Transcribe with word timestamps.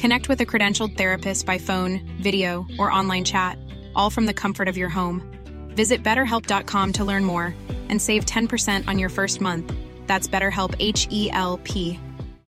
Connect 0.00 0.30
with 0.30 0.40
a 0.40 0.46
credentialed 0.46 0.96
therapist 0.96 1.44
by 1.44 1.58
phone, 1.58 2.00
video, 2.22 2.64
or 2.78 2.90
online 2.90 3.22
chat, 3.22 3.58
all 3.94 4.08
from 4.08 4.24
the 4.24 4.32
comfort 4.32 4.66
of 4.66 4.78
your 4.78 4.88
home. 4.88 5.20
Visit 5.76 6.02
betterhelp.com 6.02 6.92
to 6.94 7.04
learn 7.04 7.22
more 7.22 7.54
and 7.90 8.00
save 8.00 8.24
10% 8.24 8.88
on 8.88 8.98
your 8.98 9.10
first 9.10 9.42
month. 9.42 9.70
That's 10.06 10.26
BetterHelp 10.26 10.74
H 10.78 11.06
E 11.10 11.30
L 11.32 11.60
P. 11.64 12.00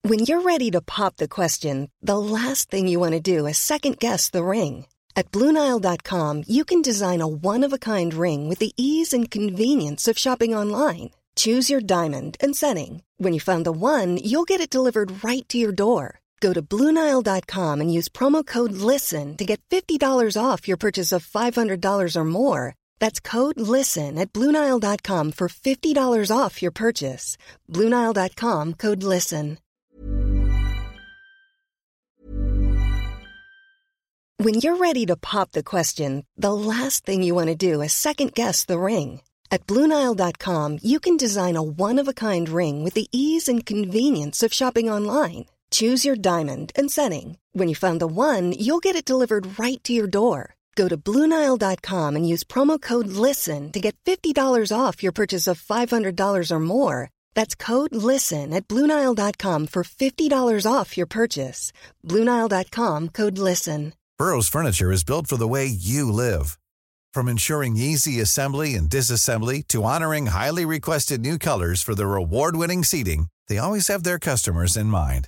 When 0.04 0.20
you're 0.20 0.42
ready 0.42 0.70
to 0.70 0.82
pop 0.82 1.18
the 1.18 1.28
question, 1.28 1.90
the 2.04 2.20
last 2.20 2.70
thing 2.70 2.88
you 2.88 3.00
want 3.00 3.14
to 3.14 3.20
do 3.20 3.48
is 3.48 3.58
second 3.58 3.98
guess 3.98 4.30
the 4.30 4.44
ring. 4.44 4.86
At 5.16 5.32
Bluenile.com, 5.32 6.44
you 6.48 6.64
can 6.64 6.84
design 6.84 7.22
a 7.22 7.28
one 7.28 7.64
of 7.64 7.74
a 7.74 7.80
kind 7.80 8.14
ring 8.14 8.50
with 8.50 8.60
the 8.60 8.74
ease 8.78 9.14
and 9.14 9.32
convenience 9.32 10.08
of 10.08 10.18
shopping 10.20 10.54
online. 10.54 11.10
Choose 11.36 11.72
your 11.72 11.82
diamond 11.82 12.38
and 12.40 12.56
setting. 12.56 13.02
When 13.18 13.34
you 13.34 13.40
find 13.40 13.66
the 13.66 13.72
one, 13.72 14.18
you'll 14.18 14.52
get 14.52 14.62
it 14.62 14.70
delivered 14.70 15.24
right 15.24 15.48
to 15.50 15.58
your 15.58 15.72
door. 15.72 16.21
Go 16.42 16.54
to 16.54 16.62
Bluenile.com 16.62 17.82
and 17.82 17.94
use 17.94 18.10
promo 18.10 18.46
code 18.46 18.74
LISTEN 18.74 19.38
to 19.38 19.46
get 19.46 19.62
$50 19.70 20.36
off 20.36 20.68
your 20.68 20.78
purchase 20.78 21.12
of 21.12 21.26
$500 21.26 22.16
or 22.16 22.26
more. 22.26 22.74
That's 23.00 23.20
code 23.20 23.60
LISTEN 23.60 24.18
at 24.18 24.34
Bluenile.com 24.34 25.34
for 25.34 25.48
$50 25.48 26.36
off 26.36 26.62
your 26.62 26.72
purchase. 26.72 27.38
Bluenile.com 27.70 28.74
code 28.74 29.04
LISTEN. 29.04 29.60
When 34.38 34.56
you're 34.56 34.78
ready 34.78 35.06
to 35.06 35.16
pop 35.16 35.52
the 35.52 35.62
question, 35.62 36.26
the 36.36 36.52
last 36.52 37.06
thing 37.06 37.22
you 37.22 37.36
want 37.36 37.50
to 37.50 37.56
do 37.72 37.82
is 37.82 37.94
second 37.94 38.34
guess 38.34 38.66
the 38.66 38.80
ring. 38.80 39.22
At 39.52 39.68
Bluenile.com, 39.68 40.80
you 40.82 41.00
can 41.00 41.16
design 41.16 41.56
a 41.56 41.62
one 41.62 42.00
of 42.00 42.08
a 42.08 42.14
kind 42.14 42.50
ring 42.50 42.84
with 42.84 42.96
the 42.96 43.08
ease 43.12 43.48
and 43.48 43.64
convenience 43.64 44.42
of 44.42 44.52
shopping 44.52 44.90
online. 44.90 45.46
Choose 45.72 46.04
your 46.06 46.16
diamond 46.16 46.72
and 46.76 46.90
setting. 46.92 47.38
When 47.54 47.68
you 47.70 47.76
find 47.76 48.00
the 48.00 48.08
one, 48.08 48.54
you'll 48.54 48.80
get 48.80 48.96
it 48.96 49.06
delivered 49.06 49.60
right 49.60 49.82
to 49.84 49.94
your 49.94 50.08
door. 50.08 50.56
Go 50.76 50.88
to 50.88 50.98
Bluenile.com 50.98 52.16
and 52.16 52.28
use 52.28 52.44
promo 52.44 52.82
code 52.82 53.08
LISTEN 53.08 53.72
to 53.74 53.80
get 53.80 53.96
$50 54.06 54.36
off 54.78 55.04
your 55.04 55.12
purchase 55.12 55.48
of 55.48 55.62
$500 55.62 56.52
or 56.52 56.60
more. 56.60 57.10
That's 57.36 57.56
code 57.56 57.94
LISTEN 57.94 58.54
at 58.54 58.68
Bluenile.com 58.68 59.68
for 59.68 59.84
$50 59.84 60.72
off 60.72 60.98
your 60.98 61.08
purchase. 61.08 61.74
Bluenile.com 62.08 63.10
code 63.10 63.38
LISTEN. 63.38 63.94
Burrow's 64.18 64.48
furniture 64.48 64.92
is 64.92 65.04
built 65.04 65.28
for 65.28 65.38
the 65.38 65.48
way 65.48 65.66
you 65.66 66.12
live. 66.12 66.60
From 67.14 67.28
ensuring 67.28 67.76
easy 67.76 68.22
assembly 68.22 68.76
and 68.76 68.90
disassembly 68.90 69.68
to 69.70 69.84
honoring 69.84 70.28
highly 70.28 70.66
requested 70.66 71.22
new 71.22 71.38
colors 71.38 71.82
for 71.82 71.96
their 71.96 72.16
award 72.16 72.56
winning 72.56 72.84
seating, 72.84 73.28
they 73.48 73.58
always 73.58 73.88
have 73.88 74.04
their 74.04 74.20
customers 74.20 74.78
in 74.78 74.88
mind. 74.88 75.28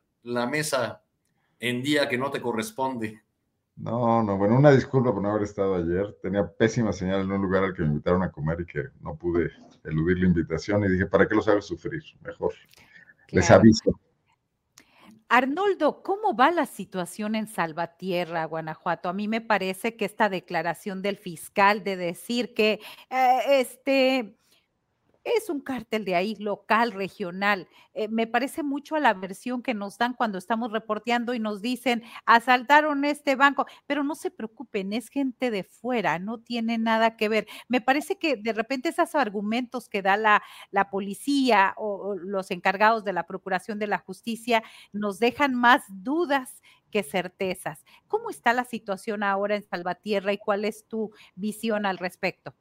la 0.23 0.45
mesa 0.45 1.01
en 1.59 1.81
día 1.81 2.09
que 2.09 2.17
no 2.17 2.31
te 2.31 2.41
corresponde. 2.41 3.21
No, 3.75 4.21
no, 4.21 4.37
bueno, 4.37 4.57
una 4.57 4.71
disculpa 4.71 5.11
por 5.13 5.21
no 5.21 5.31
haber 5.31 5.43
estado 5.43 5.75
ayer. 5.75 6.15
Tenía 6.21 6.47
pésima 6.47 6.93
señal 6.93 7.21
en 7.21 7.31
un 7.31 7.41
lugar 7.41 7.63
al 7.63 7.73
que 7.73 7.81
me 7.81 7.89
invitaron 7.89 8.21
a 8.21 8.31
comer 8.31 8.61
y 8.61 8.65
que 8.65 8.83
no 8.99 9.15
pude 9.15 9.51
eludir 9.83 10.19
la 10.19 10.27
invitación 10.27 10.83
y 10.83 10.89
dije, 10.89 11.05
¿para 11.07 11.27
qué 11.27 11.35
los 11.35 11.47
hago 11.47 11.61
sufrir? 11.61 12.03
Mejor. 12.21 12.53
Les 13.29 13.49
aviso. 13.49 13.99
Arnoldo, 15.29 16.03
¿cómo 16.03 16.35
va 16.35 16.51
la 16.51 16.65
situación 16.65 17.35
en 17.35 17.47
Salvatierra, 17.47 18.43
Guanajuato? 18.43 19.07
A 19.07 19.13
mí 19.13 19.29
me 19.29 19.39
parece 19.39 19.95
que 19.95 20.03
esta 20.03 20.27
declaración 20.27 21.01
del 21.01 21.15
fiscal 21.15 21.85
de 21.85 21.95
decir 21.95 22.53
que 22.53 22.81
eh, 23.09 23.39
este 23.47 24.37
es 25.23 25.49
un 25.49 25.61
cártel 25.61 26.03
de 26.05 26.15
ahí, 26.15 26.35
local, 26.35 26.91
regional, 26.91 27.67
eh, 27.93 28.07
me 28.07 28.27
parece 28.27 28.63
mucho 28.63 28.95
a 28.95 28.99
la 28.99 29.13
versión 29.13 29.61
que 29.61 29.73
nos 29.73 29.97
dan 29.97 30.13
cuando 30.13 30.37
estamos 30.37 30.71
reporteando 30.71 31.33
y 31.33 31.39
nos 31.39 31.61
dicen, 31.61 32.03
asaltaron 32.25 33.05
este 33.05 33.35
banco, 33.35 33.65
pero 33.85 34.03
no 34.03 34.15
se 34.15 34.31
preocupen, 34.31 34.93
es 34.93 35.09
gente 35.09 35.51
de 35.51 35.63
fuera, 35.63 36.17
no 36.19 36.39
tiene 36.39 36.77
nada 36.77 37.17
que 37.17 37.29
ver. 37.29 37.47
Me 37.67 37.81
parece 37.81 38.17
que 38.17 38.35
de 38.35 38.53
repente 38.53 38.89
esos 38.89 39.13
argumentos 39.15 39.89
que 39.89 40.01
da 40.01 40.17
la, 40.17 40.41
la 40.71 40.89
policía 40.89 41.73
o, 41.77 42.09
o 42.11 42.15
los 42.15 42.49
encargados 42.51 43.03
de 43.03 43.13
la 43.13 43.27
Procuración 43.27 43.79
de 43.79 43.87
la 43.87 43.99
Justicia 43.99 44.63
nos 44.91 45.19
dejan 45.19 45.53
más 45.55 45.83
dudas 45.87 46.61
que 46.91 47.03
certezas. 47.03 47.85
¿Cómo 48.07 48.29
está 48.29 48.53
la 48.53 48.65
situación 48.65 49.23
ahora 49.23 49.55
en 49.55 49.63
Salvatierra 49.63 50.33
y 50.33 50.37
cuál 50.37 50.65
es 50.65 50.87
tu 50.87 51.11
visión 51.35 51.85
al 51.85 51.97
respecto? 51.97 52.53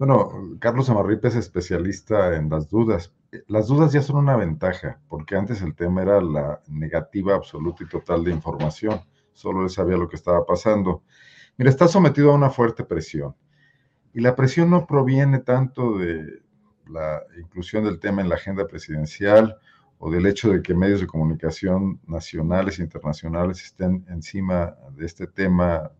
Bueno, 0.00 0.56
Carlos 0.60 0.88
Amarripe 0.88 1.28
es 1.28 1.36
especialista 1.36 2.34
en 2.34 2.48
las 2.48 2.70
dudas. 2.70 3.12
Las 3.48 3.66
dudas 3.66 3.92
ya 3.92 4.00
son 4.00 4.16
una 4.16 4.34
ventaja, 4.34 4.98
porque 5.10 5.36
antes 5.36 5.60
el 5.60 5.74
tema 5.74 6.00
era 6.00 6.22
la 6.22 6.62
negativa 6.68 7.34
absoluta 7.34 7.84
y 7.84 7.86
total 7.86 8.24
de 8.24 8.30
información. 8.30 9.02
Solo 9.34 9.62
él 9.62 9.68
sabía 9.68 9.98
lo 9.98 10.08
que 10.08 10.16
estaba 10.16 10.46
pasando. 10.46 11.02
Mira, 11.58 11.68
está 11.68 11.86
sometido 11.86 12.30
a 12.30 12.34
una 12.34 12.48
fuerte 12.48 12.82
presión. 12.82 13.36
Y 14.14 14.22
la 14.22 14.34
presión 14.34 14.70
no 14.70 14.86
proviene 14.86 15.40
tanto 15.40 15.98
de 15.98 16.40
la 16.86 17.20
inclusión 17.38 17.84
del 17.84 18.00
tema 18.00 18.22
en 18.22 18.30
la 18.30 18.36
agenda 18.36 18.66
presidencial 18.66 19.58
o 19.98 20.10
del 20.10 20.24
hecho 20.24 20.50
de 20.50 20.62
que 20.62 20.72
medios 20.72 21.02
de 21.02 21.08
comunicación 21.08 22.00
nacionales 22.06 22.78
e 22.78 22.84
internacionales 22.84 23.62
estén 23.62 24.06
encima 24.08 24.76
de 24.96 25.04
este 25.04 25.26
tema, 25.26 25.92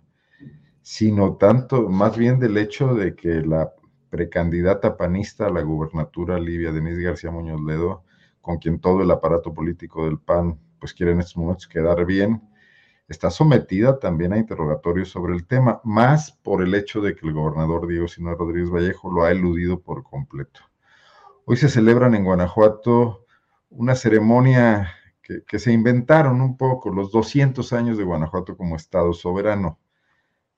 sino 0.81 1.37
tanto, 1.37 1.91
más 1.91 2.17
bien 2.17 2.39
del 2.39 2.57
hecho 2.57 2.95
de 2.95 3.15
que 3.15 3.43
la 3.43 3.71
precandidata 4.11 4.97
panista 4.97 5.47
a 5.47 5.51
la 5.51 5.63
gubernatura 5.63 6.39
Livia 6.39 6.73
Denise 6.73 7.03
García 7.03 7.31
Muñoz 7.31 7.61
Ledo, 7.63 8.05
con 8.41 8.59
quien 8.59 8.81
todo 8.81 9.03
el 9.03 9.11
aparato 9.11 9.55
político 9.55 10.05
del 10.05 10.19
PAN 10.19 10.59
pues 10.79 10.93
quiere 10.95 11.13
en 11.13 11.21
estos 11.21 11.37
momentos 11.37 11.69
quedar 11.69 12.05
bien, 12.05 12.43
está 13.09 13.31
sometida 13.31 13.99
también 13.99 14.33
a 14.33 14.39
interrogatorios 14.39 15.11
sobre 15.11 15.35
el 15.35 15.47
tema, 15.47 15.81
más 15.85 16.33
por 16.33 16.63
el 16.63 16.75
hecho 16.75 17.01
de 17.01 17.15
que 17.15 17.27
el 17.27 17.35
gobernador 17.35 17.87
Diego 17.87 18.09
Sinue 18.09 18.35
Rodríguez 18.35 18.71
Vallejo 18.71 19.11
lo 19.11 19.25
ha 19.25 19.31
eludido 19.31 19.81
por 19.81 20.03
completo. 20.03 20.61
Hoy 21.45 21.57
se 21.57 21.69
celebran 21.69 22.15
en 22.15 22.25
Guanajuato 22.25 23.27
una 23.71 23.95
ceremonia 23.95 24.93
que, 25.23 25.43
que 25.45 25.59
se 25.59 25.73
inventaron 25.73 26.41
un 26.41 26.57
poco, 26.57 26.91
los 26.91 27.11
200 27.13 27.73
años 27.73 27.99
de 27.99 28.05
Guanajuato 28.05 28.57
como 28.57 28.77
Estado 28.77 29.13
soberano. 29.13 29.79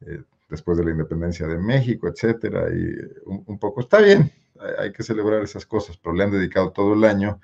Eh, 0.01 0.23
después 0.53 0.79
de 0.79 0.85
la 0.85 0.93
independencia 0.93 1.47
de 1.47 1.59
México, 1.59 2.07
etcétera, 2.07 2.69
y 2.71 2.95
un, 3.27 3.43
un, 3.47 3.59
poco 3.59 3.81
está 3.81 3.99
bien, 3.99 4.31
hay, 4.61 4.85
hay 4.85 4.93
que 4.93 5.03
celebrar 5.03 5.43
esas 5.43 5.67
cosas, 5.67 5.97
pero 5.97 6.15
le 6.15 6.23
han 6.23 6.31
dedicado 6.31 6.71
todo 6.71 6.95
el 6.95 7.05
año, 7.05 7.41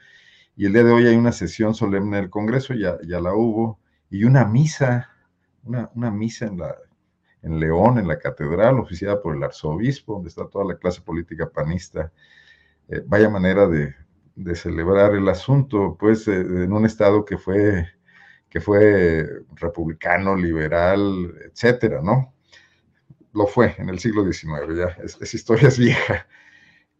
y 0.55 0.67
el 0.67 0.73
día 0.73 0.85
de 0.85 0.93
hoy 0.93 1.07
hay 1.07 1.17
una 1.17 1.33
sesión 1.33 1.75
solemne 1.75 2.19
del 2.19 2.31
Congreso, 2.31 2.75
ya, 2.75 2.99
ya 3.07 3.21
la 3.21 3.35
hubo, 3.35 3.81
y 4.11 4.25
una 4.25 4.45
misa, 4.45 5.11
una, 5.65 5.91
una 5.95 6.11
misa 6.11 6.47
en, 6.47 6.59
la, 6.59 6.77
en 7.43 7.61
León, 7.61 7.99
en 7.99 8.09
la 8.09 8.19
catedral, 8.19 8.79
oficiada 8.79 9.23
por 9.23 9.37
el 9.37 9.43
arzobispo, 9.43 10.15
donde 10.15 10.29
está 10.29 10.49
toda 10.49 10.65
la 10.65 10.77
clase 10.77 11.01
política 11.01 11.49
panista. 11.49 12.13
Eh, 12.89 13.03
vaya 13.07 13.29
manera 13.29 13.67
de, 13.67 13.95
de, 14.35 14.55
celebrar 14.55 15.15
el 15.15 15.29
asunto, 15.29 15.97
pues, 15.99 16.27
eh, 16.29 16.41
en 16.41 16.73
un 16.73 16.85
estado 16.87 17.25
que 17.25 17.39
fue, 17.39 17.87
que 18.49 18.61
fue 18.61 19.29
republicano, 19.55 20.37
liberal, 20.37 21.35
etcétera, 21.45 22.01
¿no? 22.03 22.35
Lo 23.33 23.47
fue 23.47 23.75
en 23.79 23.89
el 23.89 23.99
siglo 23.99 24.31
XIX, 24.31 24.77
ya, 24.77 24.97
es, 25.03 25.35
historia 25.35 25.69
es 25.69 25.79
vieja. 25.79 26.27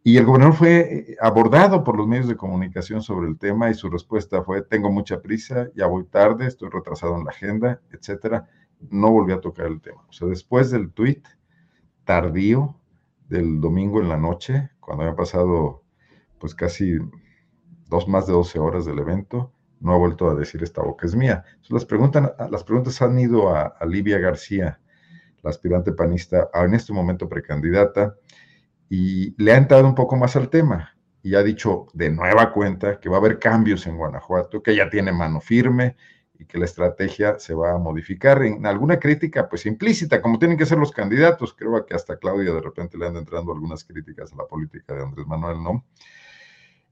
Y 0.03 0.17
el 0.17 0.25
gobernador 0.25 0.55
fue 0.55 1.17
abordado 1.19 1.83
por 1.83 1.97
los 1.97 2.07
medios 2.07 2.27
de 2.27 2.37
comunicación 2.37 3.01
sobre 3.01 3.27
el 3.27 3.37
tema 3.37 3.69
y 3.69 3.73
su 3.73 3.89
respuesta 3.89 4.43
fue, 4.43 4.61
tengo 4.61 4.89
mucha 4.91 5.21
prisa, 5.21 5.69
ya 5.75 5.87
voy 5.87 6.05
tarde, 6.05 6.47
estoy 6.47 6.69
retrasado 6.69 7.17
en 7.17 7.25
la 7.25 7.31
agenda, 7.31 7.81
etcétera. 7.91 8.47
no 8.89 9.11
volvió 9.11 9.35
a 9.35 9.41
tocar 9.41 9.65
el 9.67 9.81
tema. 9.81 10.05
O 10.07 10.13
sea, 10.13 10.27
después 10.27 10.71
del 10.71 10.91
tuit 10.93 11.27
tardío 12.05 12.79
del 13.27 13.59
domingo 13.59 14.01
en 14.01 14.09
la 14.09 14.17
noche, 14.17 14.69
cuando 14.79 15.03
había 15.03 15.15
pasado 15.15 15.83
pues 16.39 16.55
casi 16.55 16.97
dos 17.89 18.07
más 18.07 18.25
de 18.25 18.33
12 18.33 18.57
horas 18.59 18.85
del 18.85 18.99
evento, 18.99 19.51
no 19.81 19.93
ha 19.93 19.97
vuelto 19.97 20.29
a 20.29 20.35
decir 20.35 20.63
esta 20.63 20.81
boca 20.81 21.05
es 21.05 21.15
mía. 21.15 21.43
las, 21.69 21.85
preguntas, 21.85 22.33
las 22.49 22.63
preguntas 22.63 23.01
han 23.01 23.17
ido 23.19 23.49
a, 23.49 23.63
a 23.63 23.85
Livia 23.85 24.19
García, 24.19 24.79
la 25.43 25.49
aspirante 25.49 25.91
panista, 25.91 26.49
en 26.53 26.73
este 26.73 26.93
momento 26.93 27.29
precandidata, 27.29 28.15
y 28.89 29.35
le 29.41 29.53
ha 29.53 29.57
entrado 29.57 29.85
un 29.85 29.95
poco 29.95 30.15
más 30.15 30.35
al 30.35 30.49
tema 30.49 30.95
y 31.21 31.35
ha 31.35 31.43
dicho 31.43 31.87
de 31.93 32.09
nueva 32.09 32.51
cuenta 32.51 32.99
que 32.99 33.09
va 33.09 33.17
a 33.17 33.19
haber 33.19 33.39
cambios 33.39 33.85
en 33.87 33.97
Guanajuato, 33.97 34.63
que 34.63 34.75
ya 34.75 34.89
tiene 34.89 35.11
mano 35.11 35.41
firme 35.41 35.95
y 36.37 36.45
que 36.45 36.57
la 36.57 36.65
estrategia 36.65 37.37
se 37.37 37.53
va 37.53 37.73
a 37.73 37.77
modificar. 37.77 38.41
En 38.43 38.65
alguna 38.65 38.97
crítica, 38.97 39.49
pues 39.49 39.65
implícita, 39.65 40.21
como 40.21 40.39
tienen 40.39 40.57
que 40.57 40.65
ser 40.65 40.77
los 40.77 40.91
candidatos, 40.91 41.53
creo 41.53 41.85
que 41.85 41.93
hasta 41.93 42.17
Claudia 42.17 42.53
de 42.53 42.61
repente 42.61 42.97
le 42.97 43.07
andan 43.07 43.23
entrando 43.23 43.51
algunas 43.51 43.83
críticas 43.83 44.31
a 44.31 44.37
la 44.37 44.45
política 44.45 44.95
de 44.95 45.03
Andrés 45.03 45.27
Manuel, 45.27 45.61
¿no? 45.61 45.85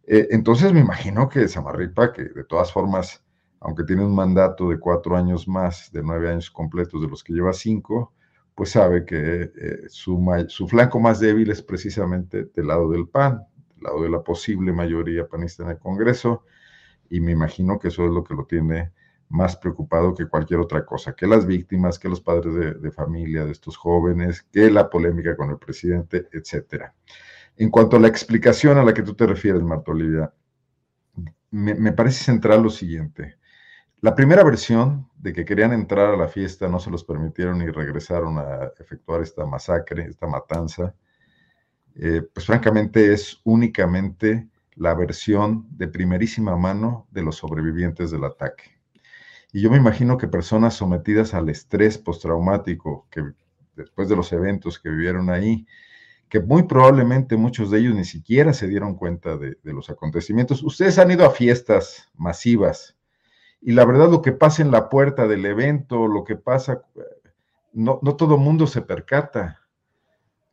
Eh, 0.04 0.28
entonces 0.32 0.74
me 0.74 0.82
imagino 0.82 1.30
que 1.30 1.48
Samarripa, 1.48 2.12
que 2.12 2.24
de 2.24 2.44
todas 2.44 2.72
formas, 2.72 3.24
aunque 3.62 3.84
tiene 3.84 4.04
un 4.04 4.14
mandato 4.14 4.70
de 4.70 4.80
cuatro 4.80 5.16
años 5.16 5.48
más, 5.48 5.92
de 5.92 6.04
nueve 6.04 6.30
años 6.30 6.52
completos 6.52 7.02
de 7.02 7.08
los 7.08 7.24
que 7.24 7.34
lleva 7.34 7.54
cinco, 7.54 8.14
pues 8.58 8.72
sabe 8.72 9.06
que 9.06 9.52
eh, 9.56 9.84
su, 9.88 10.20
su 10.48 10.68
flanco 10.68 11.00
más 11.00 11.20
débil 11.20 11.52
es 11.52 11.62
precisamente 11.62 12.46
del 12.56 12.66
lado 12.66 12.90
del 12.90 13.08
PAN, 13.08 13.44
del 13.76 13.84
lado 13.84 14.02
de 14.02 14.10
la 14.10 14.24
posible 14.24 14.74
mayoría 14.74 15.28
panista 15.28 15.62
en 15.62 15.70
el 15.70 15.78
Congreso, 15.78 16.44
y 17.08 17.20
me 17.20 17.34
imagino 17.34 17.78
que 17.78 17.90
eso 17.90 18.06
es 18.06 18.12
lo 18.12 18.24
que 18.24 18.34
lo 18.34 18.46
tiene 18.46 18.94
más 19.30 19.58
preocupado 19.58 20.16
que 20.16 20.26
cualquier 20.26 20.60
otra 20.60 20.84
cosa, 20.84 21.14
que 21.14 21.28
las 21.28 21.46
víctimas, 21.46 22.00
que 22.00 22.10
los 22.10 22.20
padres 22.20 22.82
de, 22.82 22.92
familia 22.92 23.46
de 23.46 23.52
estos 23.52 23.78
jóvenes, 23.78 24.42
que 24.52 24.72
la 24.72 24.90
polémica 24.90 25.38
con 25.38 25.52
el 25.52 25.60
presidente, 25.60 26.28
etcétera. 26.32 26.96
En 27.58 27.70
cuanto 27.70 27.98
a 27.98 28.00
la 28.00 28.08
explicación 28.08 28.80
a 28.80 28.84
la 28.84 28.92
que 28.92 29.04
tú 29.04 29.14
te 29.14 29.28
refieres, 29.28 29.62
Marta 29.62 29.92
Olivia, 29.92 30.34
me, 31.52 31.76
me 31.76 31.92
parece 31.92 32.24
central 32.24 32.64
lo 32.64 32.72
siguiente. 32.72 33.38
La 34.00 34.14
primera 34.14 34.44
versión 34.44 35.10
de 35.18 35.34
que 35.34 35.44
querían 35.44 35.74
entrar 35.74 36.14
a 36.14 36.18
la 36.18 36.28
fiesta 36.28 36.68
no 36.68 36.80
se 36.80 36.92
los 36.92 37.04
permitieron 37.04 37.62
y 37.64 37.70
regresaron 37.70 38.38
a 38.38 38.72
efectuar 38.80 39.22
esta 39.22 39.46
masacre, 39.46 40.04
esta 40.04 40.28
matanza, 40.28 40.94
eh, 41.96 42.22
pues 42.32 42.46
francamente 42.46 43.12
es 43.12 43.42
únicamente 43.44 44.48
la 44.76 44.94
versión 44.94 45.68
de 45.72 45.88
primerísima 45.88 46.56
mano 46.56 47.08
de 47.10 47.24
los 47.24 47.38
sobrevivientes 47.38 48.12
del 48.12 48.24
ataque. 48.24 48.78
Y 49.52 49.62
yo 49.62 49.72
me 49.72 49.78
imagino 49.78 50.18
que 50.18 50.28
personas 50.28 50.76
sometidas 50.76 51.34
al 51.34 51.50
estrés 51.50 51.98
postraumático, 51.98 53.08
que 53.10 53.24
después 53.76 54.10
de 54.10 54.16
los 54.16 54.32
eventos 54.32 54.78
que 54.78 54.90
vivieron 54.90 55.32
ahí, 55.32 55.66
que 56.30 56.40
muy 56.40 56.64
probablemente 56.64 57.38
muchos 57.38 57.72
de 57.72 57.80
ellos 57.80 57.96
ni 57.96 58.06
siquiera 58.06 58.54
se 58.54 58.68
dieron 58.68 58.96
cuenta 58.96 59.38
de, 59.38 59.58
los 59.64 59.90
acontecimientos. 59.90 60.62
Ustedes 60.62 61.00
han 61.00 61.10
ido 61.10 61.26
a 61.26 61.32
fiestas 61.32 62.12
masivas 62.16 62.97
y 63.62 63.72
la 63.74 63.86
verdad 63.86 64.10
lo 64.10 64.22
que 64.22 64.32
pasa 64.32 64.62
en 64.62 64.72
la 64.72 64.90
puerta 64.90 65.28
del 65.28 65.46
evento, 65.46 66.08
lo 66.08 66.24
que 66.24 66.36
pasa, 66.36 66.84
no, 67.74 68.00
no 68.02 68.16
todo 68.16 68.38
mundo 68.38 68.68
se 68.68 68.82
percata 68.82 69.62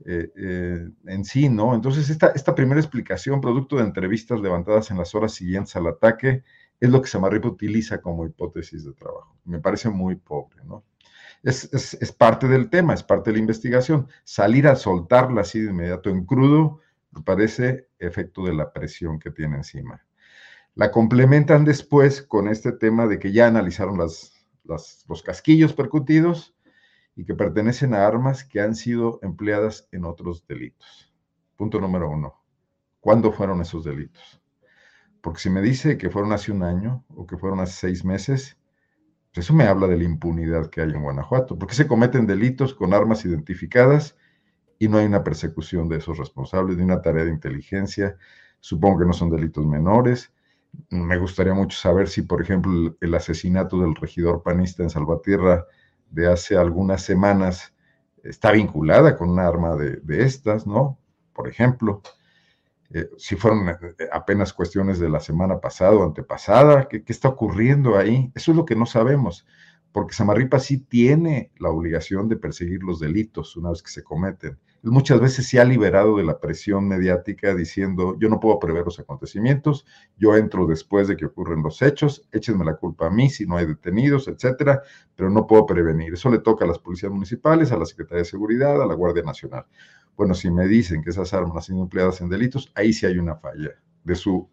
eh, 0.05 0.31
eh, 0.37 0.89
en 1.07 1.25
sí, 1.25 1.49
¿no? 1.49 1.75
Entonces 1.75 2.11
esta, 2.11 2.29
esta 2.29 2.55
primera 2.55 2.81
explicación, 2.81 3.41
producto 3.41 3.77
de 3.77 3.85
entrevistas 3.85 4.41
levantadas 4.41 4.91
en 4.91 4.99
las 4.99 5.15
horas 5.15 5.33
siguientes 5.33 5.77
al 5.77 5.87
ataque, 5.87 6.43
es 6.81 6.91
lo 6.91 7.01
que 7.01 7.09
Samarripa 7.09 7.49
utiliza 7.49 8.01
como 8.01 8.27
hipótesis 8.27 8.85
de 8.85 8.93
trabajo. 8.93 9.37
Me 9.45 9.61
parece 9.61 9.89
muy 9.89 10.17
pobre, 10.17 10.63
¿no? 10.65 10.85
Es, 11.43 11.69
es, 11.73 12.13
parte 12.13 12.49
del 12.49 12.71
tema, 12.71 12.95
es 12.95 13.03
parte 13.03 13.31
de 13.31 13.35
la 13.35 13.41
investigación. 13.41 14.09
Salir 14.25 14.67
a 14.67 14.77
soltarla 14.77 15.43
así 15.43 15.61
de 15.61 15.71
inmediato 15.71 16.09
en 16.09 16.25
crudo, 16.25 16.81
me 17.13 17.23
parece 17.23 17.89
efecto 17.99 18.45
de 18.45 18.55
la 18.55 18.73
presión 18.73 19.19
que 19.19 19.31
tiene 19.31 19.59
encima. 19.59 20.03
La 20.75 20.91
complementan 20.91 21.65
después 21.65 22.23
con 22.23 22.49
este 22.49 22.73
tema 22.73 23.07
de 23.07 23.19
que 23.19 23.33
ya 23.33 23.47
analizaron 23.47 23.99
las, 23.99 24.47
los 24.65 25.23
casquillos 25.23 25.73
percutidos 25.73 26.55
y 27.17 27.25
que 27.25 27.35
pertenecen 27.35 27.95
a 27.95 28.07
armas 28.07 28.45
que 28.45 28.61
han 28.61 28.75
sido 28.75 29.21
empleadas 29.23 29.89
en 29.93 30.05
otros 30.05 30.47
delitos. 30.47 31.15
Punto 31.57 31.81
número 31.81 32.11
uno. 32.11 32.43
¿Cuándo 33.01 33.33
fueron 33.33 33.61
esos 33.61 33.85
delitos? 33.85 34.43
Porque 35.21 35.41
si 35.41 35.51
me 35.51 35.63
dice 35.63 35.97
que 35.97 36.11
fueron 36.11 36.33
hace 36.33 36.53
un 36.53 36.63
año 36.63 37.05
o 37.15 37.27
que 37.27 37.37
fueron 37.37 37.61
hace 37.61 37.75
seis 37.75 38.05
meses, 38.05 38.59
pues 39.33 39.47
eso 39.47 39.55
me 39.55 39.65
habla 39.65 39.87
de 39.87 39.97
la 39.97 40.05
impunidad 40.05 40.71
que 40.71 40.81
hay 40.81 40.91
en 40.91 41.03
Guanajuato. 41.03 41.59
Porque 41.59 41.75
se 41.75 41.87
cometen 41.87 42.27
delitos 42.27 42.75
con 42.75 42.93
armas 42.93 43.25
identificadas 43.25 44.17
y 44.79 44.89
no 44.89 44.99
hay 44.99 45.07
una 45.07 45.23
persecución 45.23 45.89
de 45.89 45.99
esos 45.99 46.19
responsables, 46.19 46.77
ni 46.77 46.83
una 46.83 47.01
tarea 47.01 47.25
de 47.25 47.31
inteligencia. 47.31 48.17
Supongo 48.61 49.01
que 49.01 49.07
no 49.07 49.13
son 49.13 49.31
delitos 49.31 49.65
menores. 49.67 50.33
Me 50.91 51.19
gustaría 51.19 51.55
mucho 51.55 51.79
saber 51.79 52.09
si, 52.09 52.23
por 52.23 52.43
ejemplo, 52.43 52.97
el 53.01 53.15
asesinato 53.15 53.79
del 53.81 53.95
regidor 53.95 54.43
panista 54.43 54.83
en 54.83 54.91
Salvatierra 54.91 55.67
de 56.11 56.29
hace 56.29 56.57
algunas 56.57 57.03
semanas 57.03 57.75
está 58.23 58.53
vinculada 58.53 59.17
con 59.17 59.31
un 59.31 59.39
arma 59.39 59.77
de, 59.77 60.25
estas, 60.25 60.67
¿no? 60.67 60.99
Por 61.33 61.49
ejemplo. 61.49 62.03
Eh, 62.91 63.09
si 63.17 63.35
fueron 63.35 63.69
eh, 63.69 63.77
apenas 64.13 64.53
cuestiones 64.53 64.99
de 65.01 65.09
la 65.09 65.19
semana 65.19 65.61
pasada 65.61 65.93
o 65.93 66.05
antepasada, 66.05 66.87
¿qué, 66.87 67.03
está 67.07 67.29
ocurriendo 67.29 67.97
ahí? 67.97 68.31
Eso 68.35 68.53
es 68.53 68.57
lo 68.57 68.65
que 68.65 68.77
no 68.77 68.87
sabemos, 68.87 69.47
porque 69.91 70.15
Samarripa 70.15 70.61
sí 70.61 70.79
tiene 70.79 71.51
la 71.59 71.71
obligación 71.71 72.29
de 72.29 72.37
perseguir 72.37 72.83
los 72.83 73.01
delitos 73.01 73.57
una 73.57 73.71
vez 73.71 73.83
que 73.83 73.91
se 73.91 74.05
cometen. 74.05 74.59
Muchas 74.91 75.21
veces 75.21 75.47
se 75.47 75.61
ha 75.61 75.65
liberado 75.65 76.19
de 76.19 76.25
la 76.25 76.39
presión 76.39 76.87
mediática 76.87 77.55
diciendo, 77.55 78.17
yo 78.21 78.29
no 78.29 78.39
puedo 78.41 78.59
prever 78.59 78.85
los 78.85 78.99
acontecimientos, 78.99 79.87
yo 80.19 80.37
entro 80.37 80.67
después 80.67 81.09
de 81.09 81.17
que 81.17 81.27
ocurren 81.27 81.63
los 81.63 81.81
hechos, 81.83 82.29
échenme 82.33 82.65
la 82.65 82.77
culpa 82.77 83.07
a 83.07 83.11
mí 83.11 83.31
si 83.31 83.47
no 83.47 83.57
hay 83.57 83.67
detenidos, 83.67 84.29
etcétera, 84.29 84.83
pero 85.17 85.31
no 85.31 85.47
puedo 85.47 85.65
prevenir. 85.65 86.15
Eso 86.15 86.31
le 86.31 86.39
toca 86.39 86.65
a 86.65 86.69
las 86.69 86.79
policías 86.79 87.11
municipales, 87.11 87.73
a 87.73 87.79
la 87.79 87.87
Secretaría 87.87 88.19
de 88.19 88.25
Seguridad, 88.27 88.83
a 88.83 88.87
la 88.87 88.95
Guardia 88.95 89.23
Nacional. 89.23 89.65
Bueno, 90.17 90.35
si 90.35 90.51
me 90.51 90.67
dicen 90.69 91.03
que 91.03 91.11
esas 91.11 91.33
armas 91.33 91.57
han 91.57 91.63
sido 91.63 91.83
empleadas 91.83 92.21
en 92.21 92.29
delitos, 92.29 92.71
ahí 92.75 92.93
sí 92.93 93.07
hay 93.07 93.19
una 93.19 93.37
falla 93.37 93.71
de 94.05 94.15
su 94.15 94.49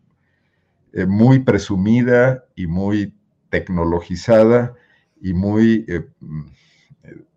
eh, 0.94 1.06
muy 1.06 1.39
presumida 1.39 2.45
y 2.56 2.68
muy 2.68 3.13
tecnologizada 3.50 4.75
y 5.22 5.33
muy, 5.33 5.86
eh, 5.88 6.07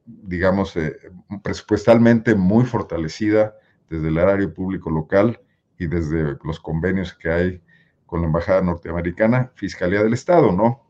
mm, 0.07 0.11
eh, 0.11 0.29
digamos, 0.29 0.75
presupuestalmente 1.43 2.35
muy 2.35 2.65
fortalecida 2.65 3.55
desde 3.89 4.09
el 4.09 4.19
área 4.19 4.49
público 4.49 4.91
local 4.91 5.41
y 5.79 5.87
desde 5.87 6.37
los 6.45 6.61
convenios 6.61 7.15
que 7.15 7.31
hay 7.31 7.63
con 8.07 8.21
la 8.21 8.27
Embajada 8.27 8.63
Norteamericana, 8.63 9.53
Fiscalía 9.55 10.03
del 10.03 10.13
Estado, 10.13 10.53
¿no? 10.53 10.89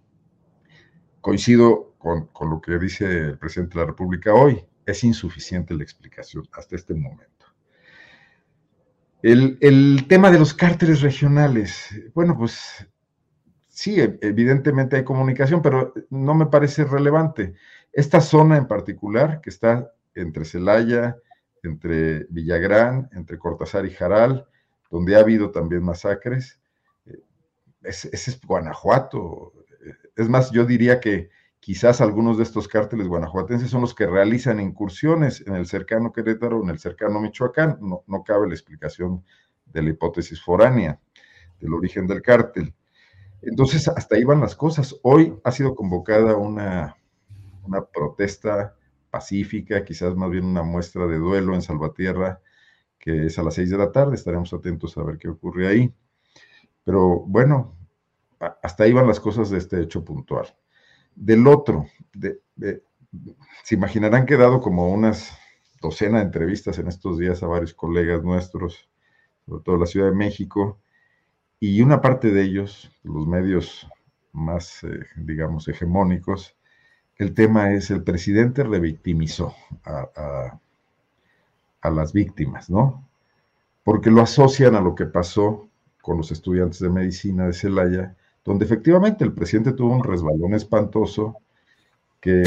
Coincido 1.20 1.94
con, 1.98 2.26
con 2.28 2.50
lo 2.50 2.60
que 2.60 2.78
dice 2.78 3.06
el 3.06 3.38
presidente 3.38 3.74
de 3.74 3.80
la 3.80 3.86
República 3.86 4.34
hoy 4.34 4.64
es 4.86 5.04
insuficiente 5.04 5.74
la 5.74 5.82
explicación 5.82 6.46
hasta 6.52 6.76
este 6.76 6.94
momento. 6.94 7.34
El, 9.24 10.06
tema 10.06 10.30
de 10.30 10.38
los 10.38 10.52
cárteles 10.52 11.00
regionales, 11.00 11.88
bueno, 12.12 12.36
pues 12.36 12.86
sí, 13.68 13.96
evidentemente 14.20 14.96
hay 14.96 15.04
comunicación, 15.04 15.62
pero 15.62 15.94
no 16.10 16.34
me 16.34 16.44
parece 16.44 16.84
relevante. 16.84 17.54
Esta 17.94 18.20
zona 18.20 18.56
en 18.56 18.66
particular, 18.66 19.40
que 19.40 19.50
está 19.50 19.92
entre 20.14 20.44
Celaya, 20.44 21.16
entre 21.62 22.26
Villagrán, 22.30 23.08
entre 23.12 23.38
Cortázar 23.38 23.86
y 23.86 23.90
Jaral, 23.90 24.46
donde 24.90 25.16
ha 25.16 25.20
habido 25.20 25.50
también 25.50 25.82
masacres, 25.82 26.60
eh, 27.06 27.20
ese 27.82 28.10
es 28.12 28.40
Guanajuato. 28.40 29.52
Es 30.16 30.28
más, 30.28 30.50
yo 30.50 30.64
diría 30.64 31.00
que 31.00 31.30
Quizás 31.64 32.02
algunos 32.02 32.36
de 32.36 32.42
estos 32.42 32.68
cárteles 32.68 33.08
guanajuatenses 33.08 33.70
son 33.70 33.80
los 33.80 33.94
que 33.94 34.06
realizan 34.06 34.60
incursiones 34.60 35.42
en 35.46 35.54
el 35.54 35.64
cercano 35.64 36.12
Querétaro, 36.12 36.62
en 36.62 36.68
el 36.68 36.78
cercano 36.78 37.20
Michoacán. 37.20 37.78
No, 37.80 38.04
no 38.06 38.22
cabe 38.22 38.46
la 38.48 38.52
explicación 38.52 39.24
de 39.64 39.80
la 39.80 39.88
hipótesis 39.88 40.42
foránea 40.42 41.00
del 41.58 41.72
origen 41.72 42.06
del 42.06 42.20
cártel. 42.20 42.74
Entonces, 43.40 43.88
hasta 43.88 44.14
ahí 44.14 44.24
van 44.24 44.42
las 44.42 44.54
cosas. 44.54 44.94
Hoy 45.02 45.38
ha 45.42 45.50
sido 45.52 45.74
convocada 45.74 46.36
una, 46.36 46.98
una 47.64 47.84
protesta 47.84 48.76
pacífica, 49.10 49.84
quizás 49.84 50.14
más 50.16 50.30
bien 50.30 50.44
una 50.44 50.62
muestra 50.62 51.06
de 51.06 51.18
duelo 51.18 51.54
en 51.54 51.62
Salvatierra, 51.62 52.40
que 52.98 53.26
es 53.26 53.38
a 53.38 53.42
las 53.42 53.54
seis 53.54 53.70
de 53.70 53.78
la 53.78 53.92
tarde. 53.92 54.14
Estaremos 54.14 54.52
atentos 54.52 54.96
a 54.98 55.02
ver 55.02 55.18
qué 55.18 55.28
ocurre 55.28 55.68
ahí. 55.68 55.94
Pero 56.84 57.20
bueno, 57.20 57.76
hasta 58.62 58.84
ahí 58.84 58.92
van 58.92 59.06
las 59.06 59.20
cosas 59.20 59.50
de 59.50 59.58
este 59.58 59.80
hecho 59.80 60.04
puntual. 60.04 60.46
Del 61.14 61.46
otro, 61.46 61.86
se 63.62 63.74
imaginarán 63.74 64.26
que 64.26 64.34
he 64.34 64.38
dado 64.38 64.60
como 64.60 64.92
unas 64.92 65.38
docena 65.80 66.18
de 66.18 66.24
entrevistas 66.24 66.78
en 66.78 66.88
estos 66.88 67.18
días 67.18 67.42
a 67.42 67.46
varios 67.46 67.74
colegas 67.74 68.22
nuestros, 68.22 68.88
sobre 69.46 69.62
todo 69.62 69.74
de 69.76 69.80
la 69.80 69.86
Ciudad 69.86 70.08
de 70.08 70.16
México, 70.16 70.80
y 71.60 71.82
una 71.82 72.00
parte 72.00 72.30
de 72.30 72.42
ellos, 72.42 72.90
los 73.02 73.26
medios 73.26 73.86
más, 74.32 74.82
eh, 74.84 75.06
digamos, 75.16 75.68
hegemónicos, 75.68 76.56
el 77.16 77.34
tema 77.34 77.72
es 77.72 77.90
el 77.90 78.02
presidente 78.02 78.64
revictimizó 78.64 79.54
a, 79.84 80.58
a 81.80 81.90
las 81.90 82.12
víctimas, 82.12 82.70
¿no? 82.70 83.06
Porque 83.84 84.10
lo 84.10 84.22
asocian 84.22 84.74
a 84.74 84.80
lo 84.80 84.94
que 84.94 85.06
pasó 85.06 85.68
con 86.02 86.16
los 86.16 86.32
estudiantes 86.32 86.80
de 86.80 86.88
medicina 86.88 87.46
de 87.46 87.52
Celaya, 87.52 88.16
donde 88.44 88.64
efectivamente 88.64 89.24
el 89.24 89.32
presidente 89.32 89.72
tuvo 89.72 89.94
un 89.94 90.04
resbalón 90.04 90.54
espantoso 90.54 91.36
que 92.20 92.42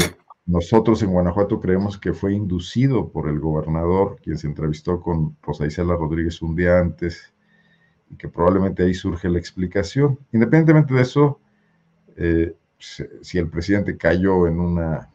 nosotros 0.46 1.02
en 1.02 1.12
Guanajuato 1.12 1.60
creemos 1.60 1.98
que 1.98 2.12
fue 2.12 2.32
inducido 2.32 3.10
por 3.10 3.28
el 3.28 3.38
gobernador, 3.38 4.18
quien 4.22 4.38
se 4.38 4.46
entrevistó 4.46 5.00
con 5.00 5.36
Rosa 5.42 5.66
Isela 5.66 5.94
Rodríguez 5.94 6.40
un 6.42 6.56
día 6.56 6.78
antes, 6.80 7.32
y 8.10 8.16
que 8.16 8.28
probablemente 8.28 8.82
ahí 8.82 8.94
surge 8.94 9.28
la 9.28 9.38
explicación. 9.38 10.18
Independientemente 10.32 10.94
de 10.94 11.02
eso, 11.02 11.38
eh, 12.16 12.56
si 12.78 13.38
el 13.38 13.48
presidente 13.48 13.96
cayó 13.96 14.46
en 14.46 14.60
una 14.60 15.10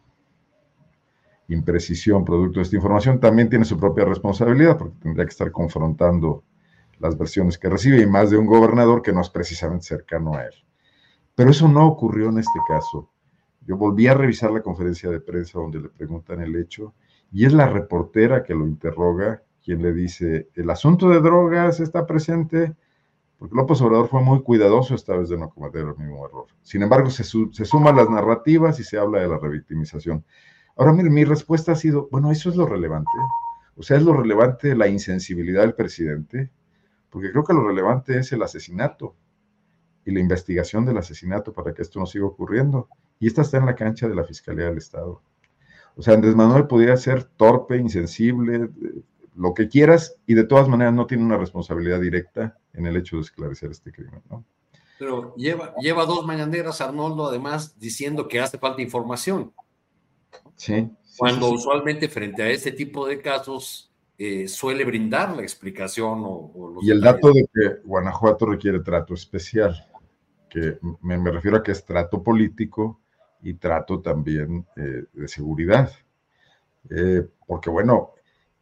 imprecisión 1.47 2.25
producto 2.25 2.59
de 2.59 2.63
esta 2.63 2.75
información, 2.75 3.19
también 3.19 3.49
tiene 3.49 3.65
su 3.65 3.77
propia 3.77 4.05
responsabilidad, 4.05 4.77
porque 4.77 4.97
tendría 5.01 5.25
que 5.25 5.31
estar 5.31 5.51
confrontando 5.51 6.43
las 6.99 7.17
versiones 7.17 7.57
que 7.57 7.69
recibe, 7.69 8.01
y 8.01 8.07
más 8.07 8.29
de 8.29 8.37
un 8.37 8.45
gobernador 8.45 9.01
que 9.01 9.13
no 9.13 9.21
es 9.21 9.29
precisamente 9.29 9.85
cercano 9.85 10.35
a 10.35 10.45
él. 10.45 10.53
Pero 11.35 11.49
eso 11.49 11.67
no 11.67 11.87
ocurrió 11.87 12.29
en 12.29 12.39
este 12.39 12.59
caso. 12.67 13.09
Yo 13.65 13.77
volví 13.77 14.07
a 14.07 14.13
revisar 14.13 14.51
la 14.51 14.61
conferencia 14.61 15.09
de 15.09 15.21
prensa 15.21 15.59
donde 15.59 15.81
le 15.81 15.89
preguntan 15.89 16.41
el 16.41 16.55
hecho 16.55 16.93
y 17.31 17.45
es 17.45 17.53
la 17.53 17.67
reportera 17.67 18.43
que 18.43 18.53
lo 18.53 18.67
interroga 18.67 19.41
quien 19.63 19.81
le 19.81 19.93
dice, 19.93 20.49
el 20.55 20.69
asunto 20.69 21.09
de 21.09 21.21
drogas 21.21 21.79
está 21.79 22.05
presente, 22.05 22.75
porque 23.43 23.57
López 23.57 23.81
Obrador 23.81 24.07
fue 24.07 24.21
muy 24.21 24.41
cuidadoso 24.41 24.95
esta 24.95 25.17
vez 25.17 25.27
de 25.27 25.37
no 25.37 25.49
cometer 25.49 25.81
el 25.81 25.97
mismo 25.97 26.25
error. 26.25 26.45
Sin 26.61 26.81
embargo, 26.81 27.09
se, 27.09 27.25
se 27.25 27.65
suman 27.65 27.97
las 27.97 28.09
narrativas 28.09 28.79
y 28.79 28.85
se 28.85 28.97
habla 28.97 29.19
de 29.19 29.27
la 29.27 29.37
revictimización. 29.37 30.23
Ahora, 30.77 30.93
mire, 30.93 31.09
mi 31.09 31.25
respuesta 31.25 31.73
ha 31.73 31.75
sido, 31.75 32.07
bueno, 32.09 32.31
eso 32.31 32.49
es 32.49 32.55
lo 32.55 32.65
relevante. 32.65 33.11
O 33.75 33.83
sea, 33.83 33.97
es 33.97 34.03
lo 34.03 34.13
relevante 34.13 34.77
la 34.77 34.87
insensibilidad 34.87 35.63
del 35.63 35.73
presidente, 35.73 36.51
porque 37.09 37.31
creo 37.31 37.43
que 37.43 37.51
lo 37.51 37.67
relevante 37.67 38.17
es 38.17 38.31
el 38.31 38.43
asesinato 38.43 39.13
y 40.05 40.11
la 40.13 40.21
investigación 40.21 40.85
del 40.85 40.99
asesinato 40.99 41.51
para 41.51 41.73
que 41.73 41.81
esto 41.81 41.99
no 41.99 42.05
siga 42.05 42.27
ocurriendo. 42.27 42.87
Y 43.19 43.27
esta 43.27 43.41
está 43.41 43.57
en 43.57 43.65
la 43.65 43.75
cancha 43.75 44.07
de 44.07 44.15
la 44.15 44.23
Fiscalía 44.23 44.67
del 44.67 44.77
Estado. 44.77 45.21
O 45.97 46.01
sea, 46.01 46.13
Andrés 46.13 46.33
Manuel 46.33 46.65
podría 46.65 46.95
ser 46.95 47.25
torpe, 47.25 47.75
insensible, 47.75 48.69
lo 49.35 49.53
que 49.53 49.67
quieras, 49.67 50.15
y 50.25 50.33
de 50.33 50.43
todas 50.43 50.67
maneras 50.67 50.93
no 50.93 51.07
tiene 51.07 51.23
una 51.23 51.37
responsabilidad 51.37 51.99
directa 51.99 52.57
en 52.73 52.85
el 52.85 52.97
hecho 52.97 53.17
de 53.17 53.23
esclarecer 53.23 53.71
este 53.71 53.91
crimen, 53.91 54.21
¿no? 54.29 54.43
Pero 54.99 55.35
lleva, 55.35 55.73
lleva 55.81 56.05
dos 56.05 56.25
mañaneras, 56.25 56.79
Arnoldo, 56.79 57.27
además, 57.27 57.77
diciendo 57.79 58.27
que 58.27 58.39
hace 58.39 58.57
falta 58.57 58.81
información. 58.81 59.51
Sí. 60.55 60.89
Cuando 61.17 61.49
usualmente 61.49 62.07
frente 62.09 62.41
a 62.43 62.49
este 62.49 62.71
tipo 62.71 63.07
de 63.07 63.21
casos 63.21 63.91
eh, 64.17 64.47
suele 64.47 64.85
brindar 64.85 65.35
la 65.35 65.41
explicación 65.41 66.21
o, 66.23 66.77
Y 66.81 66.91
el 66.91 67.01
dato 67.01 67.31
de 67.31 67.47
que 67.53 67.81
Guanajuato 67.83 68.45
requiere 68.45 68.79
trato 68.79 69.13
especial 69.13 69.87
que 70.49 70.77
me, 71.01 71.17
refiero 71.31 71.57
a 71.57 71.63
que 71.63 71.71
es 71.71 71.83
trato 71.83 72.21
político 72.21 73.01
y 73.41 73.55
trato 73.55 74.01
también 74.01 74.67
eh, 74.75 75.05
de 75.11 75.27
seguridad. 75.27 75.91
Eh, 76.91 77.27
porque 77.47 77.71
bueno, 77.71 78.11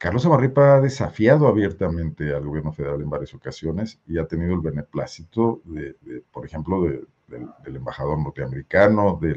Carlos 0.01 0.25
Amarripa 0.25 0.77
ha 0.77 0.81
desafiado 0.81 1.47
abiertamente 1.47 2.33
al 2.33 2.43
gobierno 2.43 2.73
federal 2.73 2.99
en 3.03 3.09
varias 3.11 3.35
ocasiones 3.35 3.99
y 4.07 4.17
ha 4.17 4.25
tenido 4.25 4.55
el 4.55 4.59
beneplácito, 4.59 5.61
de, 5.63 5.95
por 6.31 6.43
ejemplo, 6.43 6.81
del, 6.81 7.75
embajador 7.75 8.17
norteamericano, 8.17 9.19
de 9.21 9.35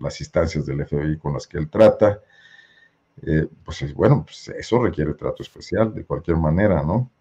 las 0.00 0.20
instancias 0.20 0.66
del 0.66 0.84
FBI 0.84 1.16
con 1.18 1.34
las 1.34 1.46
que 1.46 1.58
él 1.58 1.70
trata. 1.70 2.20
Eh, 3.22 3.46
pues 3.64 3.94
bueno, 3.94 4.24
pues 4.24 4.48
eso 4.48 4.82
requiere 4.82 5.14
trato 5.14 5.44
especial 5.44 5.94
de 5.94 6.04
cualquier 6.04 6.38
manera, 6.38 6.82
¿no? 6.82 7.12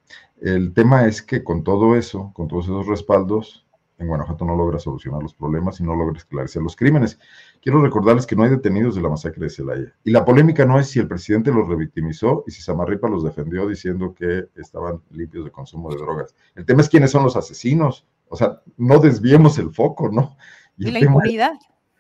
El 0.41 0.73
tema 0.73 1.05
es 1.05 1.21
que 1.21 1.43
con 1.43 1.63
todo 1.63 1.95
eso, 1.95 2.31
con 2.33 2.47
todos 2.47 2.65
esos 2.65 2.87
respaldos, 2.87 3.67
en 3.97 4.07
Guanajuato 4.07 4.45
no 4.45 4.55
logra 4.55 4.79
solucionar 4.79 5.21
los 5.21 5.33
problemas 5.33 5.79
y 5.79 5.83
no 5.83 5.95
logra 5.95 6.17
esclarecer 6.17 6.61
los 6.61 6.75
crímenes. 6.75 7.19
Quiero 7.61 7.81
recordarles 7.81 8.25
que 8.25 8.35
no 8.35 8.43
hay 8.43 8.49
detenidos 8.49 8.95
de 8.95 9.01
la 9.01 9.09
masacre 9.09 9.45
de 9.45 9.49
Celaya. 9.49 9.93
Y 10.03 10.11
la 10.11 10.25
polémica 10.25 10.65
no 10.65 10.79
es 10.79 10.89
si 10.89 10.99
el 10.99 11.07
presidente 11.07 11.51
los 11.51 11.67
revictimizó 11.67 12.43
y 12.47 12.51
si 12.51 12.61
Samarripa 12.61 13.07
los 13.07 13.23
defendió 13.23 13.67
diciendo 13.67 14.13
que 14.13 14.47
estaban 14.55 15.01
limpios 15.11 15.45
de 15.45 15.51
consumo 15.51 15.91
de 15.91 15.97
drogas. 15.97 16.35
El 16.55 16.65
tema 16.65 16.81
es 16.81 16.89
quiénes 16.89 17.11
son 17.11 17.23
los 17.23 17.35
asesinos. 17.35 18.05
O 18.29 18.35
sea, 18.35 18.61
no 18.77 18.99
desviemos 18.99 19.57
el 19.59 19.71
foco, 19.71 20.09
¿no? 20.09 20.35
Y, 20.77 20.89
la 20.89 20.99
impunidad. 20.99 21.53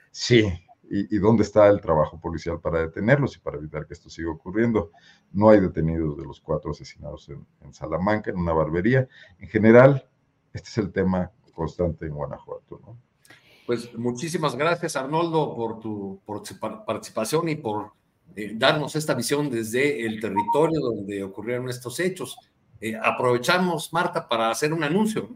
Sí, 0.09 0.51
y, 0.89 1.17
dónde 1.17 1.43
está 1.43 1.67
el 1.67 1.79
trabajo 1.79 2.19
policial 2.19 2.59
para 2.59 2.79
detenerlos 2.79 3.35
y 3.35 3.39
para 3.39 3.57
evitar 3.57 3.85
que 3.85 3.93
esto 3.93 4.09
siga 4.09 4.31
ocurriendo. 4.31 4.91
No 5.31 5.49
hay 5.49 5.59
detenidos 5.59 6.17
de 6.17 6.23
los 6.23 6.41
cuatro 6.41 6.71
asesinados 6.71 7.29
en, 7.29 7.45
en 7.61 7.73
Salamanca, 7.73 8.31
en 8.31 8.37
una 8.37 8.53
barbería. 8.53 9.07
En 9.39 9.47
general, 9.47 10.07
este 10.53 10.69
es 10.69 10.77
el 10.79 10.91
tema 10.91 11.31
constante 11.53 12.05
en 12.05 12.13
Guanajuato. 12.13 12.81
¿no? 12.85 12.97
Pues 13.65 13.93
muchísimas 13.97 14.55
gracias, 14.55 14.95
Arnoldo, 14.95 15.55
por 15.55 15.79
tu, 15.79 16.19
participación 16.85 17.47
y 17.49 17.55
por 17.55 17.91
eh, 18.35 18.53
darnos 18.55 18.95
esta 18.95 19.13
visión 19.13 19.49
desde 19.49 20.05
el 20.05 20.19
territorio 20.19 20.79
donde 20.81 21.23
ocurrieron 21.23 21.69
estos 21.69 21.99
hechos. 21.99 22.37
Eh, 22.81 22.99
aprovechamos, 23.01 23.93
Marta, 23.93 24.27
para 24.27 24.49
hacer 24.49 24.73
un 24.73 24.83
anuncio. 24.83 25.29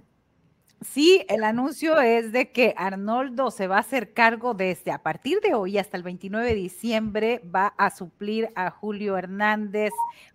Sí, 0.82 1.26
el 1.28 1.44
anuncio 1.44 2.00
es 2.00 2.32
de 2.32 2.52
que 2.52 2.76
Arnoldo 2.78 3.50
se 3.50 3.68
va 3.68 3.78
a 3.78 3.80
hacer 3.80 4.14
cargo 4.14 4.54
desde 4.54 4.92
a 4.92 5.02
partir 5.02 5.40
de 5.42 5.56
hoy 5.56 5.80
hasta 5.80 5.98
el 5.98 6.04
29 6.04 6.50
de 6.50 6.54
diciembre, 6.54 7.42
va 7.54 7.74
a 7.78 7.90
suplir 7.90 8.52
a 8.56 8.70
Julio 8.70 9.18
Hernández, 9.18 9.92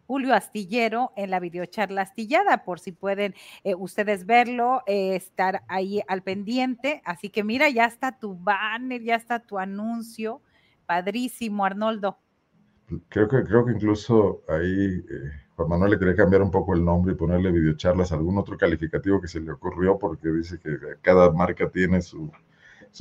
Julio 0.08 0.34
Astillero 0.34 1.12
en 1.16 1.30
la 1.30 1.38
videocharla 1.38 2.02
astillada, 2.02 2.64
por 2.64 2.80
si 2.80 2.90
pueden 2.90 3.36
eh, 3.62 3.76
ustedes 3.76 4.26
verlo, 4.26 4.82
eh, 4.86 5.14
estar 5.14 5.62
ahí 5.68 6.02
al 6.08 6.22
pendiente. 6.22 7.02
Así 7.04 7.30
que 7.30 7.44
mira, 7.44 7.68
ya 7.70 7.84
está 7.84 8.18
tu 8.18 8.34
banner, 8.36 9.00
ya 9.00 9.14
está 9.14 9.38
tu 9.38 9.60
anuncio. 9.60 10.42
Padrísimo, 10.86 11.64
Arnoldo. 11.64 12.18
Creo 13.08 13.28
que, 13.28 13.44
creo 13.44 13.64
que 13.64 13.72
incluso 13.72 14.42
ahí... 14.48 15.04
Eh, 15.08 15.30
Manuel 15.68 15.92
le 15.92 15.98
quería 15.98 16.14
cambiar 16.16 16.42
un 16.42 16.50
poco 16.50 16.74
el 16.74 16.84
nombre 16.84 17.12
y 17.12 17.16
ponerle 17.16 17.50
videocharlas, 17.50 18.12
algún 18.12 18.38
otro 18.38 18.56
calificativo 18.56 19.20
que 19.20 19.28
se 19.28 19.40
le 19.40 19.52
ocurrió, 19.52 19.98
porque 19.98 20.28
dice 20.28 20.58
que 20.58 20.76
cada 21.00 21.30
marca 21.30 21.68
tiene 21.70 22.00
su, 22.00 22.30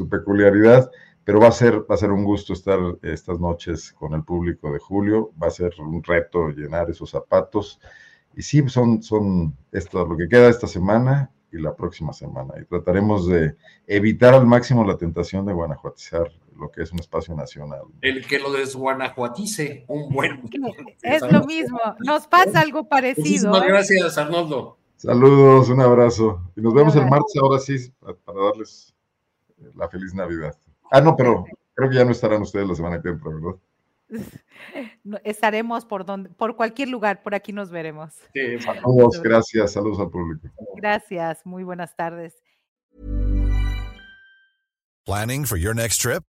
peculiaridad, 0.09 0.89
pero 1.23 1.39
va 1.39 1.47
a, 1.47 1.51
ser, 1.51 1.81
va 1.89 1.95
a 1.95 1.97
ser 1.97 2.11
un 2.11 2.23
gusto 2.23 2.53
estar 2.53 2.79
estas 3.01 3.39
noches 3.39 3.93
con 3.93 4.13
el 4.13 4.23
público 4.23 4.71
de 4.71 4.79
Julio, 4.79 5.31
va 5.41 5.47
a 5.47 5.51
ser 5.51 5.73
un 5.79 6.03
reto 6.03 6.49
llenar 6.49 6.89
esos 6.89 7.09
zapatos, 7.09 7.79
y 8.35 8.41
sí, 8.41 8.67
son, 8.69 9.03
son 9.03 9.55
esto, 9.71 10.05
lo 10.05 10.17
que 10.17 10.29
queda 10.29 10.49
esta 10.49 10.67
semana 10.67 11.31
y 11.51 11.57
la 11.59 11.75
próxima 11.75 12.13
semana, 12.13 12.53
y 12.61 12.65
trataremos 12.65 13.27
de 13.27 13.55
evitar 13.87 14.33
al 14.33 14.45
máximo 14.45 14.85
la 14.85 14.97
tentación 14.97 15.45
de 15.45 15.53
guanajuatizar 15.53 16.31
lo 16.61 16.71
que 16.71 16.83
es 16.83 16.91
un 16.91 16.99
espacio 16.99 17.35
nacional. 17.35 17.81
El 18.01 18.25
que 18.25 18.39
lo 18.39 18.51
desguanajuatice, 18.51 19.85
un 19.87 20.13
buen. 20.13 20.41
Es 21.01 21.21
lo 21.29 21.43
mismo, 21.43 21.79
nos 21.99 22.27
pasa 22.27 22.61
algo 22.61 22.87
parecido. 22.87 23.49
Muchísimas 23.49 23.63
¿eh? 23.63 23.67
gracias, 23.67 24.17
Arnoldo. 24.17 24.77
Saludos, 24.95 25.69
un 25.69 25.81
abrazo. 25.81 26.41
Y 26.55 26.61
nos 26.61 26.73
vemos 26.73 26.95
el 26.95 27.09
martes, 27.09 27.35
ahora 27.41 27.59
sí, 27.59 27.91
para 27.99 28.39
darles 28.39 28.93
eh, 29.57 29.71
la 29.75 29.89
feliz 29.89 30.13
Navidad. 30.13 30.55
Ah, 30.91 31.01
no, 31.01 31.15
pero 31.15 31.45
creo 31.73 31.89
que 31.89 31.95
ya 31.95 32.05
no 32.05 32.11
estarán 32.11 32.43
ustedes 32.43 32.67
la 32.67 32.75
semana 32.75 33.01
que 33.01 33.09
entra, 33.09 33.31
¿verdad? 33.31 33.59
Estaremos 35.23 35.85
por 35.85 36.05
donde, 36.05 36.29
por 36.29 36.55
cualquier 36.55 36.89
lugar, 36.89 37.23
por 37.23 37.33
aquí 37.33 37.51
nos 37.51 37.71
veremos. 37.71 38.13
saludos, 38.59 39.19
gracias, 39.23 39.71
saludos 39.71 39.99
al 39.99 40.11
público. 40.11 40.47
Gracias, 40.75 41.45
muy 41.45 41.63
buenas 41.63 41.95
tardes. 41.95 42.35
Planning 45.05 45.45
for 45.45 45.57
your 45.57 45.73
next 45.73 45.99
trip? 45.99 46.23